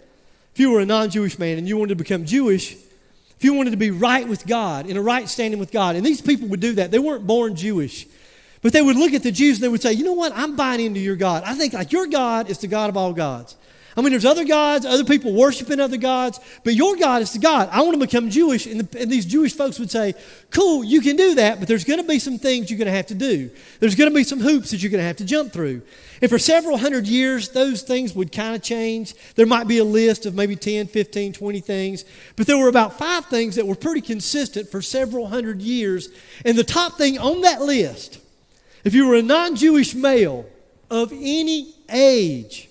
[0.55, 2.77] if you were a non Jewish man and you wanted to become Jewish,
[3.41, 6.05] if you wanted to be right with God, in a right standing with God, and
[6.05, 8.07] these people would do that, they weren't born Jewish.
[8.61, 10.35] But they would look at the Jews and they would say, you know what?
[10.37, 11.43] I'm buying into your God.
[11.47, 13.57] I think like your God is the God of all gods.
[14.01, 17.39] I mean, there's other gods, other people worshiping other gods, but your God is the
[17.39, 17.69] God.
[17.71, 18.65] I want to become Jewish.
[18.65, 20.15] And, the, and these Jewish folks would say,
[20.49, 22.93] cool, you can do that, but there's going to be some things you're going to
[22.93, 23.51] have to do.
[23.79, 25.83] There's going to be some hoops that you're going to have to jump through.
[26.23, 29.13] And for several hundred years, those things would kind of change.
[29.35, 32.97] There might be a list of maybe 10, 15, 20 things, but there were about
[32.97, 36.09] five things that were pretty consistent for several hundred years.
[36.47, 38.19] And the top thing on that list,
[38.83, 40.47] if you were a non Jewish male
[40.91, 42.70] of any age,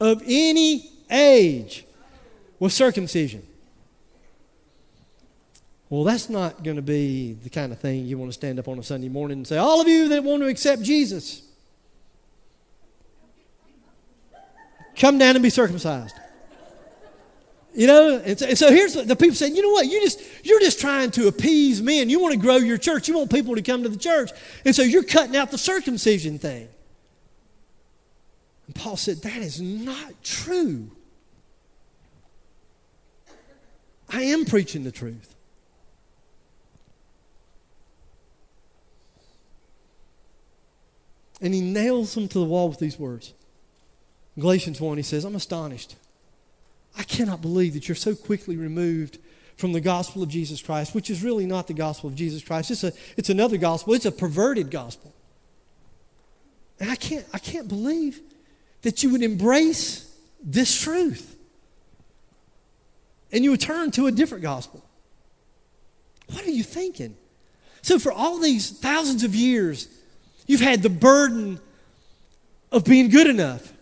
[0.00, 1.84] of any age
[2.58, 3.42] was circumcision.
[5.90, 8.68] Well, that's not going to be the kind of thing you want to stand up
[8.68, 11.42] on a Sunday morning and say, All of you that want to accept Jesus,
[14.96, 16.14] come down and be circumcised.
[17.74, 20.20] You know, and so, and so, here's the people saying, you know what, you just
[20.44, 22.10] you're just trying to appease men.
[22.10, 23.08] You want to grow your church.
[23.08, 24.30] You want people to come to the church.
[24.64, 26.68] And so you're cutting out the circumcision thing.
[28.68, 30.92] And Paul said, That is not true.
[34.10, 35.34] I am preaching the truth.
[41.40, 43.32] And he nails them to the wall with these words.
[44.36, 45.96] In Galatians 1, he says, I'm astonished.
[46.96, 49.18] I cannot believe that you're so quickly removed
[49.56, 52.70] from the gospel of Jesus Christ, which is really not the gospel of Jesus Christ.
[52.70, 55.12] It's, a, it's another gospel, it's a perverted gospel.
[56.80, 58.20] And I can't, I can't believe
[58.82, 60.04] that you would embrace
[60.42, 61.36] this truth
[63.32, 64.84] and you would turn to a different gospel.
[66.32, 67.16] What are you thinking?
[67.82, 69.88] So, for all these thousands of years,
[70.46, 71.60] you've had the burden
[72.70, 73.72] of being good enough,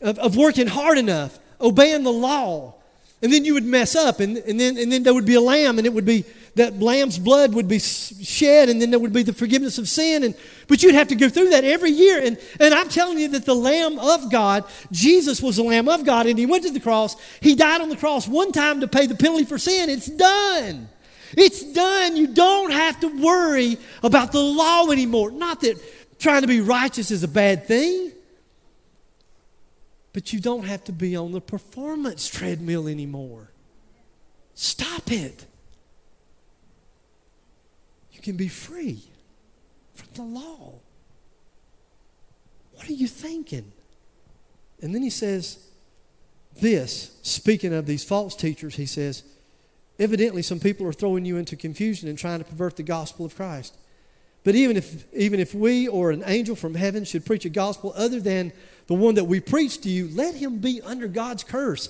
[0.00, 2.74] of, of working hard enough, obeying the law.
[3.20, 5.40] And then you would mess up, and, and, then, and then there would be a
[5.40, 9.12] lamb, and it would be that lamb's blood would be shed, and then there would
[9.12, 10.22] be the forgiveness of sin.
[10.22, 10.34] And,
[10.68, 12.22] but you'd have to go through that every year.
[12.22, 16.04] And, and I'm telling you that the Lamb of God, Jesus was the Lamb of
[16.04, 17.16] God, and He went to the cross.
[17.40, 19.88] He died on the cross one time to pay the penalty for sin.
[19.88, 20.88] It's done.
[21.36, 22.16] It's done.
[22.16, 25.30] You don't have to worry about the law anymore.
[25.30, 25.82] Not that
[26.18, 28.12] trying to be righteous is a bad thing,
[30.12, 33.50] but you don't have to be on the performance treadmill anymore.
[34.54, 35.46] Stop it.
[38.22, 39.02] Can be free
[39.94, 40.74] from the law.
[42.74, 43.72] What are you thinking?
[44.80, 45.58] And then he says,
[46.60, 49.24] this, speaking of these false teachers, he says,
[49.98, 53.36] Evidently, some people are throwing you into confusion and trying to pervert the gospel of
[53.36, 53.76] Christ.
[54.42, 57.92] But even if, even if we or an angel from heaven should preach a gospel
[57.96, 58.52] other than
[58.86, 61.88] the one that we preach to you, let him be under God's curse.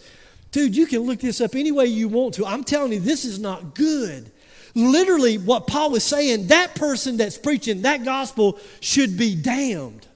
[0.51, 2.45] Dude, you can look this up any way you want to.
[2.45, 4.31] I'm telling you, this is not good.
[4.75, 10.07] Literally, what Paul was saying, that person that's preaching that gospel should be damned.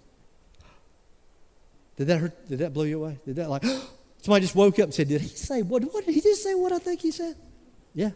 [1.97, 2.49] Did that hurt?
[2.49, 3.19] Did that blow you away?
[3.25, 3.65] Did that like
[4.23, 5.83] somebody just woke up and said, Did he say what?
[5.93, 6.55] What did he just say?
[6.55, 7.37] What I think he said?
[7.95, 8.11] Yeah.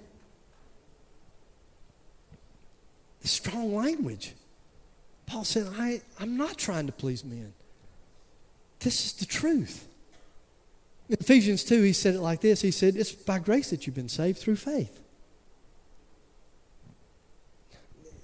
[3.22, 4.35] The strong language.
[5.26, 7.53] Paul said, I, I'm not trying to please men.
[8.81, 9.87] This is the truth.
[11.09, 13.96] In Ephesians 2, he said it like this He said, It's by grace that you've
[13.96, 15.00] been saved through faith.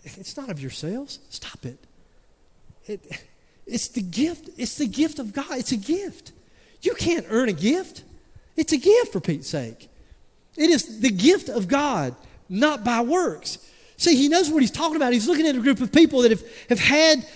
[0.07, 1.19] It's not of yourselves.
[1.31, 1.79] Stop it.
[2.87, 3.25] it.
[3.67, 4.49] It's the gift.
[4.57, 5.51] It's the gift of God.
[5.51, 6.33] It's a gift.
[6.83, 8.05] You can't earn a gift.
[8.57, 9.89] It's a gift for Pete's sake.
[10.57, 12.15] It is the gift of God,
[12.49, 13.59] not by works.
[13.97, 15.13] See, he knows what he's talking about.
[15.13, 17.27] He's looking at a group of people that have, have had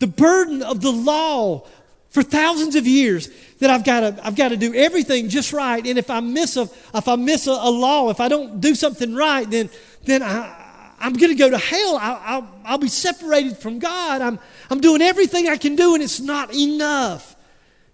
[0.00, 1.66] the burden of the law
[2.10, 3.28] for thousands of years
[3.60, 5.84] that I've got to I've got to do everything just right.
[5.86, 6.62] And if I miss a
[6.94, 9.68] if I miss a, a law, if I don't do something right, then
[10.04, 10.57] then I,
[11.00, 11.96] I'm going to go to hell.
[11.96, 14.20] I, will I'll be separated from God.
[14.20, 14.38] I'm,
[14.70, 17.36] I'm doing everything I can do, and it's not enough.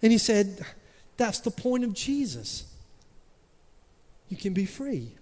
[0.02, 0.64] And he said,
[1.16, 2.64] That's the point of Jesus
[4.28, 5.12] you can be free.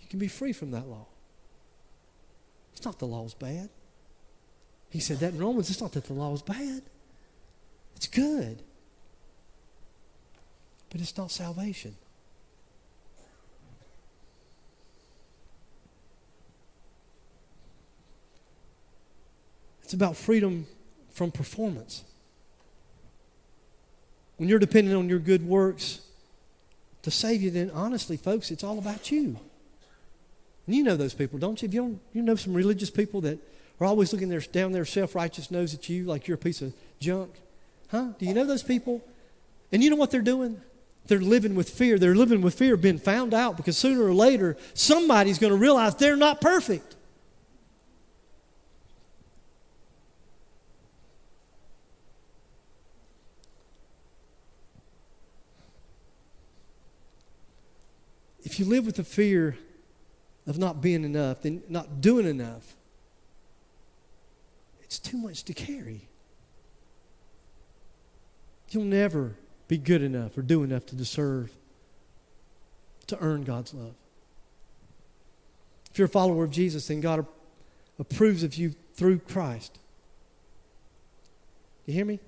[0.00, 1.06] You can be free from that law.
[2.72, 3.70] It's not the law's bad.
[4.90, 5.70] He said that in Romans.
[5.70, 6.82] It's not that the law is bad.
[7.96, 8.62] It's good.
[10.90, 11.96] But it's not salvation.
[19.88, 20.66] It's about freedom
[21.12, 22.04] from performance.
[24.36, 26.02] When you're dependent on your good works,
[27.04, 29.38] to save you, then honestly, folks, it's all about you.
[30.66, 31.68] And you know those people, don't you?
[31.68, 33.38] If you, don't, you know some religious people that
[33.80, 36.60] are always looking their, down their self righteous nose at you like you're a piece
[36.60, 37.30] of junk.
[37.90, 38.08] Huh?
[38.18, 39.02] Do you know those people?
[39.72, 40.60] And you know what they're doing?
[41.06, 41.98] They're living with fear.
[41.98, 45.58] They're living with fear of being found out because sooner or later somebody's going to
[45.58, 46.87] realize they're not perfect.
[58.58, 59.56] If you live with the fear
[60.48, 62.74] of not being enough, then not doing enough,
[64.82, 66.08] it's too much to carry.
[68.70, 69.36] You'll never
[69.68, 71.52] be good enough or do enough to deserve,
[73.06, 73.94] to earn God's love.
[75.92, 77.24] If you're a follower of Jesus, then God
[78.00, 79.78] approves of you through Christ.
[81.86, 82.18] You hear me?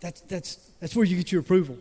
[0.00, 1.78] That's, that's, that's where you get your approval.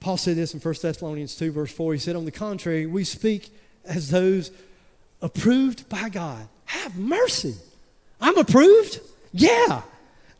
[0.00, 1.92] Paul said this in 1 Thessalonians 2, verse 4.
[1.92, 4.50] He said, On the contrary, we speak as those
[5.20, 6.48] approved by God.
[6.64, 7.54] Have mercy.
[8.20, 9.00] I'm approved?
[9.32, 9.82] Yeah.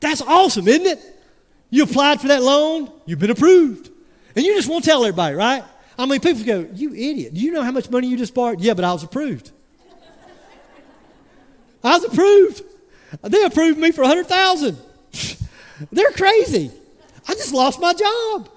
[0.01, 0.99] That's awesome, isn't it?
[1.69, 3.91] You applied for that loan, you've been approved.
[4.35, 5.63] And you just won't tell everybody, right?
[5.99, 7.35] I mean, people go, You idiot.
[7.35, 8.61] Do you know how much money you just borrowed?
[8.61, 9.51] Yeah, but I was approved.
[11.85, 12.63] I was approved.
[13.23, 14.79] They approved me for 100000
[15.93, 16.71] They're crazy.
[17.29, 18.49] I just lost my job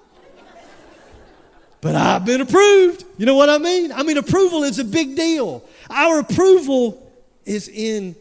[1.83, 3.03] but I've been approved.
[3.17, 3.91] You know what I mean?
[3.91, 5.63] I mean, approval is a big deal.
[5.89, 7.11] Our approval
[7.45, 8.15] is in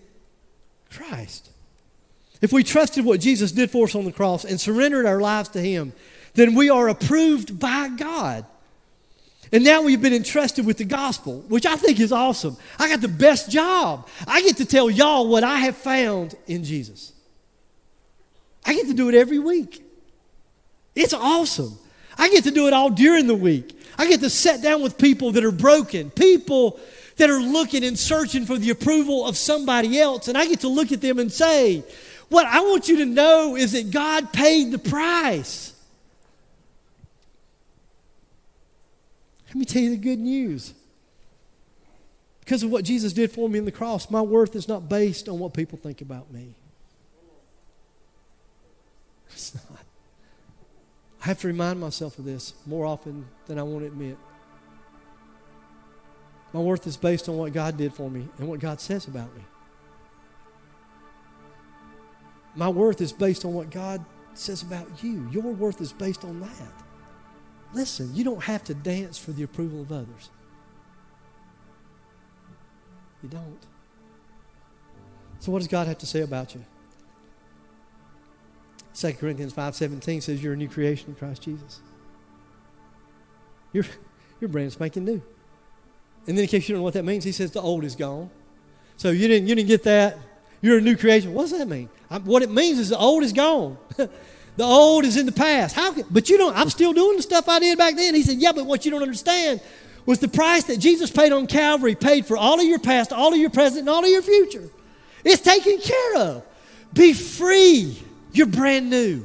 [0.90, 1.48] Christ.
[2.40, 5.48] If we trusted what Jesus did for us on the cross and surrendered our lives
[5.50, 5.92] to Him,
[6.34, 8.44] then we are approved by God.
[9.52, 12.56] And now we've been entrusted with the gospel, which I think is awesome.
[12.80, 14.08] I got the best job.
[14.26, 17.12] I get to tell y'all what I have found in Jesus.
[18.64, 19.84] I get to do it every week.
[20.96, 21.78] It's awesome.
[22.18, 23.78] I get to do it all during the week.
[23.98, 26.78] I get to sit down with people that are broken, people
[27.16, 30.28] that are looking and searching for the approval of somebody else.
[30.28, 31.84] And I get to look at them and say,
[32.28, 35.74] What I want you to know is that God paid the price.
[39.48, 40.72] Let me tell you the good news.
[42.40, 45.28] Because of what Jesus did for me in the cross, my worth is not based
[45.28, 46.54] on what people think about me.
[49.34, 49.71] It's not.
[51.22, 54.18] I have to remind myself of this more often than I want to admit.
[56.52, 59.34] My worth is based on what God did for me and what God says about
[59.36, 59.42] me.
[62.56, 64.04] My worth is based on what God
[64.34, 65.28] says about you.
[65.30, 66.72] Your worth is based on that.
[67.72, 70.30] Listen, you don't have to dance for the approval of others.
[73.22, 73.60] You don't.
[75.38, 76.64] So what does God have to say about you?
[78.94, 81.80] 2 Corinthians 5.17 says you're a new creation in Christ Jesus.
[83.72, 83.86] You're,
[84.40, 85.22] you're brand spanking new.
[86.26, 87.96] And then in case you don't know what that means, he says the old is
[87.96, 88.30] gone.
[88.96, 90.18] So you didn't, you didn't get that.
[90.60, 91.32] You're a new creation.
[91.34, 91.88] What does that mean?
[92.10, 93.76] I, what it means is the old is gone.
[93.96, 94.10] the
[94.64, 95.74] old is in the past.
[95.74, 98.14] How can, but you don't, I'm still doing the stuff I did back then.
[98.14, 99.60] He said, yeah, but what you don't understand
[100.04, 103.32] was the price that Jesus paid on Calvary paid for all of your past, all
[103.32, 104.68] of your present, and all of your future.
[105.24, 106.44] It's taken care of.
[106.92, 107.96] Be free.
[108.32, 109.24] You're brand new.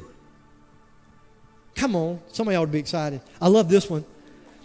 [1.75, 2.19] Come on.
[2.31, 3.21] Somebody ought to be excited.
[3.41, 4.03] I love this one.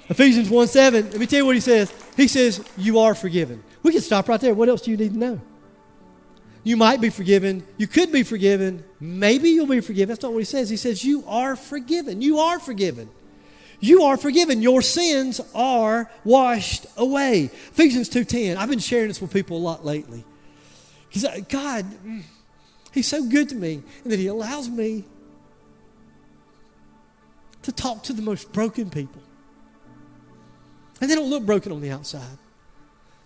[0.08, 1.10] Ephesians 1 7.
[1.10, 1.92] Let me tell you what he says.
[2.16, 3.62] He says, You are forgiven.
[3.82, 4.54] We can stop right there.
[4.54, 5.40] What else do you need to know?
[6.64, 7.66] You might be forgiven.
[7.76, 8.84] You could be forgiven.
[9.00, 10.08] Maybe you'll be forgiven.
[10.08, 10.70] That's not what he says.
[10.70, 12.22] He says, You are forgiven.
[12.22, 13.10] You are forgiven.
[13.80, 14.62] You are forgiven.
[14.62, 17.46] Your sins are washed away.
[17.46, 18.56] Ephesians 2.10.
[18.56, 20.24] I've been sharing this with people a lot lately.
[21.08, 21.84] Because uh, God,
[22.92, 25.04] He's so good to me and that He allows me
[27.62, 29.22] to talk to the most broken people.
[31.00, 32.38] And they don't look broken on the outside.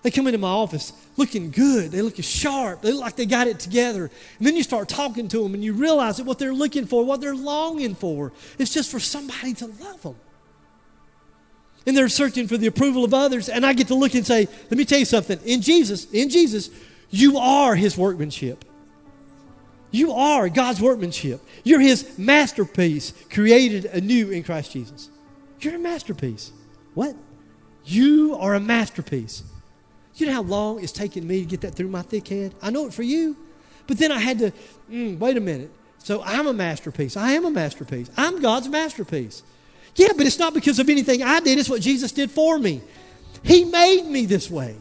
[0.02, 1.90] They come into my office looking good.
[1.90, 2.80] They look sharp.
[2.80, 4.10] They look like they got it together.
[4.38, 7.04] And then you start talking to them and you realize that what they're looking for,
[7.04, 10.14] what they're longing for, is just for somebody to love them.
[11.86, 13.48] And they're searching for the approval of others.
[13.48, 15.40] And I get to look and say, let me tell you something.
[15.44, 16.70] In Jesus, in Jesus,
[17.10, 18.64] you are his workmanship.
[19.96, 21.40] You are God's workmanship.
[21.64, 25.08] You're His masterpiece, created anew in Christ Jesus.
[25.60, 26.52] You're a masterpiece.
[26.92, 27.16] What?
[27.82, 29.42] You are a masterpiece.
[30.16, 32.54] You know how long it's taken me to get that through my thick head?
[32.60, 33.38] I know it for you.
[33.86, 34.52] But then I had to,
[34.90, 35.70] mm, wait a minute.
[35.96, 37.16] So I'm a masterpiece.
[37.16, 38.10] I am a masterpiece.
[38.18, 39.42] I'm God's masterpiece.
[39.94, 42.82] Yeah, but it's not because of anything I did, it's what Jesus did for me.
[43.42, 44.76] He made me this way.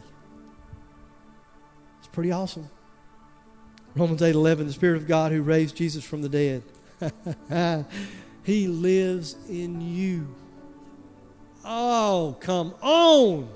[1.99, 2.69] It's pretty awesome.
[3.95, 6.63] Romans 8 11, the Spirit of God who raised Jesus from the dead.
[8.43, 10.27] he lives in you.
[11.63, 13.49] Oh, come on.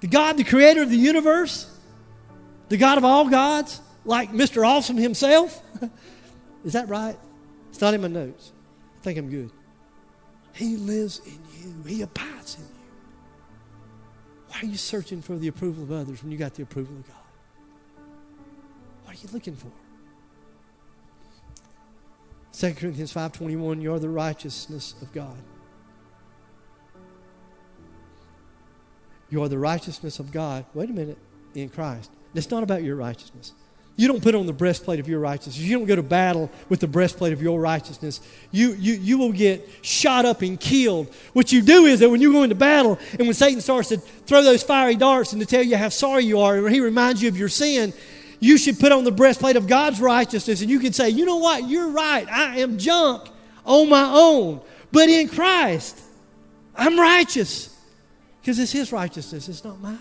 [0.00, 1.70] The God, the creator of the universe,
[2.68, 4.66] the God of all gods, like Mr.
[4.66, 5.62] Awesome himself.
[6.64, 7.16] Is that right?
[7.70, 8.52] It's not in my notes.
[8.98, 9.50] I think I'm good.
[10.52, 12.70] He lives in you, He abides in you.
[14.48, 17.06] Why are you searching for the approval of others when you got the approval of
[17.06, 17.25] God?
[19.22, 19.70] You looking for?
[22.52, 25.36] 2 Corinthians 5.21, you are the righteousness of God.
[29.28, 30.64] You are the righteousness of God.
[30.72, 31.18] Wait a minute,
[31.54, 32.10] in Christ.
[32.34, 33.52] It's not about your righteousness.
[33.98, 35.58] You don't put on the breastplate of your righteousness.
[35.58, 38.20] You don't go to battle with the breastplate of your righteousness.
[38.50, 41.12] You, you, you will get shot up and killed.
[41.32, 43.96] What you do is that when you go into battle and when Satan starts to
[43.96, 47.22] throw those fiery darts and to tell you how sorry you are, and he reminds
[47.22, 47.94] you of your sin,
[48.40, 51.36] you should put on the breastplate of God's righteousness and you can say, you know
[51.36, 51.68] what?
[51.68, 52.28] You're right.
[52.28, 53.28] I am junk
[53.64, 54.60] on my own.
[54.92, 56.00] But in Christ,
[56.74, 57.74] I'm righteous
[58.40, 59.98] because it's His righteousness, it's not mine.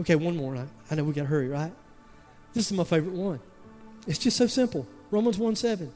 [0.00, 0.56] Okay, one more.
[0.56, 1.72] I, I know we got to hurry, right?
[2.52, 3.40] This is my favorite one.
[4.06, 4.86] It's just so simple.
[5.10, 5.92] Romans 1 7.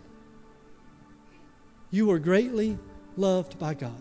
[1.90, 2.78] You are greatly
[3.16, 4.00] loved by God.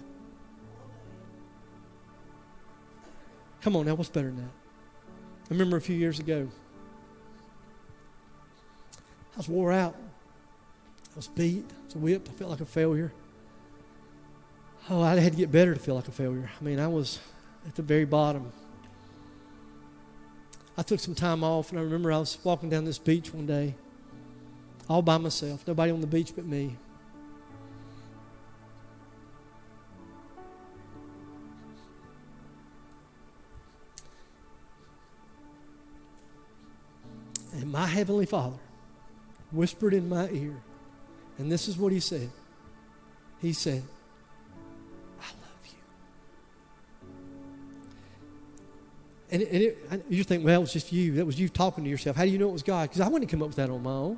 [3.61, 4.57] Come on now, what's better than that?
[5.50, 6.50] I remember a few years ago,
[9.34, 9.95] I was wore out.
[11.14, 11.66] I was beat.
[11.70, 12.28] I was whipped.
[12.28, 13.14] I felt like a failure.
[14.89, 16.50] Oh, I had to get better to feel like a failure.
[16.60, 17.20] I mean, I was
[17.66, 18.52] at the very bottom.
[20.78, 23.45] I took some time off, and I remember I was walking down this beach one
[23.45, 23.74] day,
[24.89, 26.76] all by myself, nobody on the beach but me.
[37.58, 38.58] And my Heavenly Father
[39.51, 40.55] whispered in my ear,
[41.39, 42.30] and this is what He said
[43.41, 43.84] He said,
[45.20, 45.80] I love you.
[49.32, 51.16] And, and it, you think, well, it was just you.
[51.16, 52.16] That was you talking to yourself.
[52.16, 52.89] How do you know it was God?
[52.89, 54.18] Because I wouldn't come up with that on my own.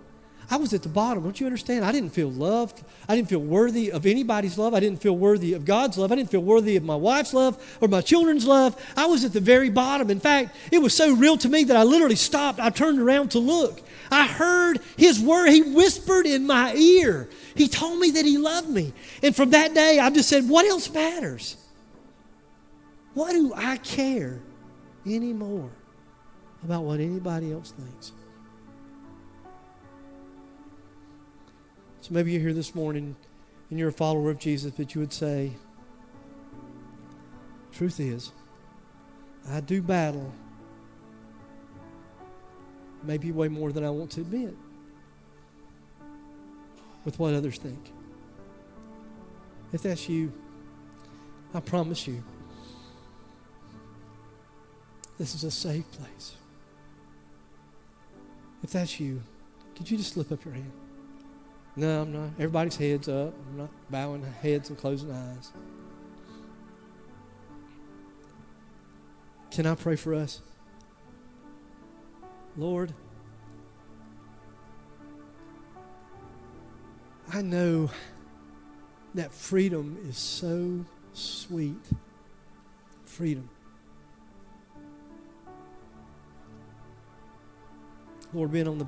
[0.52, 1.24] I was at the bottom.
[1.24, 1.86] Don't you understand?
[1.86, 2.84] I didn't feel loved.
[3.08, 4.74] I didn't feel worthy of anybody's love.
[4.74, 6.12] I didn't feel worthy of God's love.
[6.12, 8.76] I didn't feel worthy of my wife's love or my children's love.
[8.98, 10.10] I was at the very bottom.
[10.10, 12.60] In fact, it was so real to me that I literally stopped.
[12.60, 13.82] I turned around to look.
[14.12, 15.50] I heard his word.
[15.50, 17.30] He whispered in my ear.
[17.54, 18.92] He told me that he loved me.
[19.22, 21.58] And from that day, I just said, what else matters?
[23.14, 24.40] What do I care
[25.06, 25.70] anymore
[26.64, 28.14] about what anybody else thinks?
[32.02, 33.16] So maybe you're here this morning
[33.70, 35.52] and you're a follower of Jesus, but you would say,
[37.72, 38.32] Truth is,
[39.50, 40.34] I do battle
[43.04, 44.54] maybe way more than I want to admit
[47.06, 47.92] with what others think.
[49.72, 50.34] If that's you,
[51.54, 52.24] I promise you,
[55.18, 56.36] this is a safe place.
[58.64, 59.22] If that's you,
[59.76, 60.72] could you just slip up your hand?
[61.80, 62.30] No, I'm not.
[62.38, 63.34] Everybody's heads up.
[63.48, 65.54] I'm not bowing heads and closing eyes.
[69.50, 70.42] Can I pray for us?
[72.58, 72.94] Lord,
[77.32, 77.90] I know
[79.16, 81.78] that freedom is so sweet.
[83.06, 83.50] Freedom.
[88.34, 88.88] Lord, being on the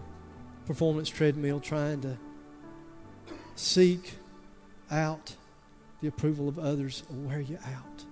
[0.65, 2.17] performance treadmill trying to
[3.55, 4.15] seek
[4.89, 5.35] out
[6.01, 8.05] the approval of others will wear you out.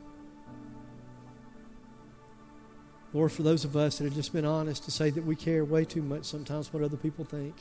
[3.14, 5.66] Lord, for those of us that have just been honest to say that we care
[5.66, 7.56] way too much sometimes what other people think,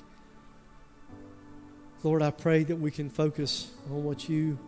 [2.03, 4.59] Lord, I pray that we can focus on what you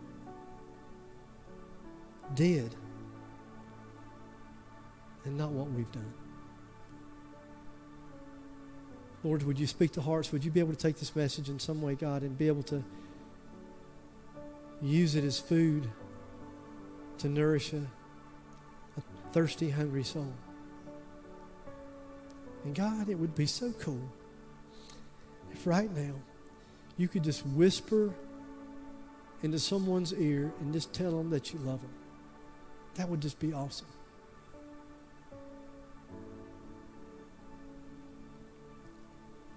[2.33, 2.75] did
[5.23, 6.13] and not what we've done.
[9.23, 10.31] Lord, would you speak to hearts?
[10.31, 12.63] Would you be able to take this message in some way, God, and be able
[12.63, 12.83] to
[14.81, 15.89] use it as food
[17.19, 17.87] to nourish a,
[18.97, 19.01] a
[19.31, 20.33] thirsty, hungry soul?
[22.63, 24.01] And God, it would be so cool
[25.51, 26.13] if right now
[26.97, 28.13] you could just whisper
[29.43, 31.93] into someone's ear and just tell them that you love them.
[32.95, 33.87] That would just be awesome.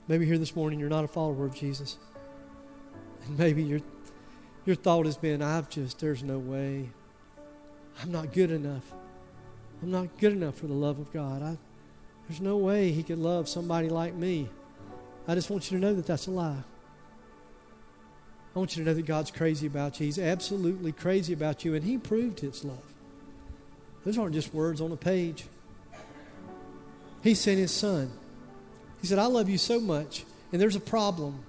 [0.06, 1.98] Maybe here this morning you're not a follower of Jesus.
[3.26, 3.80] And maybe your,
[4.66, 6.88] your thought has been, I've just, there's no way.
[8.02, 8.92] I'm not good enough.
[9.82, 11.42] I'm not good enough for the love of God.
[11.42, 11.56] I,
[12.28, 14.48] there's no way He could love somebody like me.
[15.28, 16.62] I just want you to know that that's a lie.
[18.54, 20.06] I want you to know that God's crazy about you.
[20.06, 22.78] He's absolutely crazy about you, and He proved His love.
[24.04, 25.44] Those aren't just words on a page.
[27.22, 28.12] He sent His Son.
[29.00, 31.44] He said, I love you so much, and there's a problem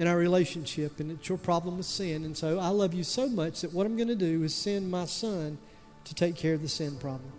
[0.00, 2.24] in our relationship, and it's your problem with sin.
[2.24, 4.90] And so I love you so much that what I'm going to do is send
[4.90, 5.58] my Son
[6.04, 7.30] to take care of the sin problem.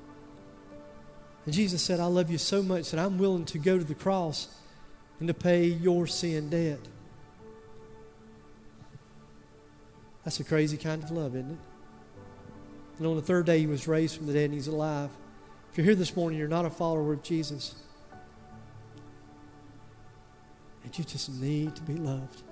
[1.45, 3.95] And Jesus said, I love you so much that I'm willing to go to the
[3.95, 4.47] cross
[5.19, 6.77] and to pay your sin debt.
[10.23, 11.57] That's a crazy kind of love, isn't it?
[12.99, 15.09] And on the third day, he was raised from the dead and he's alive.
[15.71, 17.73] If you're here this morning, you're not a follower of Jesus,
[20.83, 22.43] and you just need to be loved.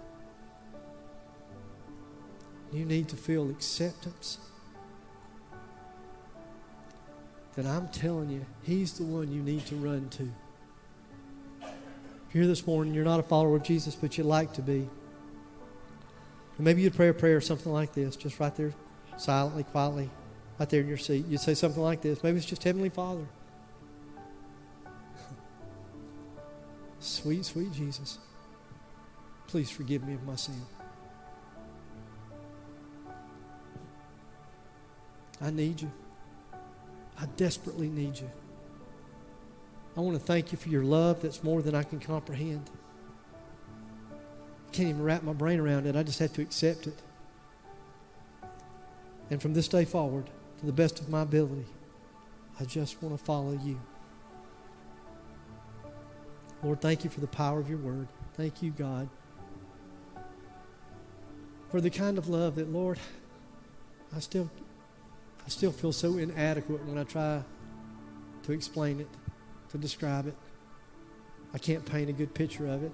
[2.72, 4.38] You need to feel acceptance
[7.56, 10.32] that I'm telling you, He's the one you need to run to.
[11.62, 14.62] If you're here this morning, you're not a follower of Jesus, but you'd like to
[14.62, 14.88] be.
[16.58, 18.74] And maybe you'd pray a prayer or something like this, just right there,
[19.18, 20.10] silently, quietly,
[20.60, 21.26] right there in your seat.
[21.28, 22.24] You'd say something like this.
[22.24, 23.26] Maybe it's just Heavenly Father.
[27.00, 28.20] sweet, sweet Jesus,
[29.48, 30.62] please forgive me of my sin.
[35.42, 35.92] I need you.
[37.20, 38.30] I desperately need you.
[39.98, 42.70] I want to thank you for your love that's more than I can comprehend.
[44.68, 45.96] I can't even wrap my brain around it.
[45.96, 46.98] I just have to accept it.
[49.30, 50.30] And from this day forward,
[50.60, 51.66] to the best of my ability,
[52.60, 53.80] I just want to follow you.
[56.64, 58.08] Lord, thank you for the power of your word.
[58.36, 59.10] Thank you, God,
[61.70, 63.00] for the kind of love that, Lord,
[64.16, 64.50] I still
[65.50, 67.42] I still feel so inadequate when I try
[68.44, 69.08] to explain it,
[69.72, 70.36] to describe it.
[71.56, 72.92] I can't paint a good picture of it.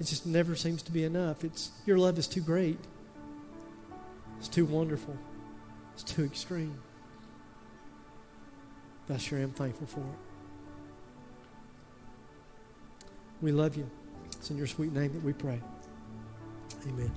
[0.00, 1.44] It just never seems to be enough.
[1.44, 2.78] It's your love is too great.
[4.38, 5.14] It's too wonderful.
[5.92, 6.78] It's too extreme.
[9.06, 10.18] But I sure am thankful for it.
[13.42, 13.90] We love you.
[14.28, 15.60] It's in your sweet name that we pray.
[16.88, 17.12] Amen.